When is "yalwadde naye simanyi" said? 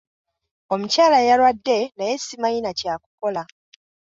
1.29-2.59